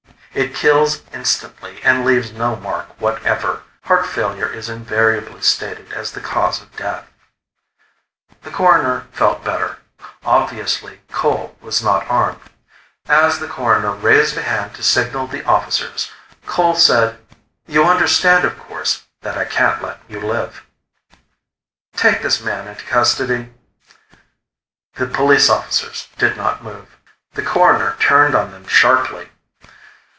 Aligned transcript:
It 0.33 0.55
kills 0.55 1.01
instantly 1.11 1.81
and 1.83 2.05
leaves 2.05 2.31
no 2.31 2.55
mark 2.55 2.85
whatever. 3.01 3.63
Heart 3.83 4.05
failure 4.07 4.47
is 4.47 4.69
invariably 4.69 5.41
stated 5.41 5.91
as 5.91 6.13
the 6.13 6.21
cause 6.21 6.61
of 6.61 6.73
death." 6.77 7.03
The 8.43 8.49
Coroner 8.49 9.07
felt 9.11 9.43
better. 9.43 9.79
Obviously, 10.23 11.01
Cole 11.11 11.57
was 11.59 11.83
not 11.83 12.09
armed. 12.09 12.39
As 13.09 13.39
the 13.39 13.49
Coroner 13.49 13.91
raised 13.91 14.37
a 14.37 14.41
hand 14.41 14.73
to 14.75 14.83
signal 14.83 15.27
the 15.27 15.43
officers, 15.43 16.09
Cole 16.45 16.77
said, 16.77 17.19
"You 17.67 17.83
understand, 17.83 18.45
of 18.45 18.57
course, 18.57 19.03
that 19.23 19.37
I 19.37 19.43
can't 19.43 19.81
let 19.83 19.99
you 20.07 20.21
live." 20.21 20.63
"Take 21.97 22.21
this 22.21 22.39
man 22.39 22.69
into 22.69 22.85
custody." 22.85 23.53
The 24.95 25.07
police 25.07 25.49
officers 25.49 26.07
did 26.17 26.37
not 26.37 26.63
move. 26.63 26.95
The 27.33 27.43
Coroner 27.43 27.97
turned 27.99 28.33
on 28.33 28.51
them 28.51 28.65
sharply. 28.65 29.27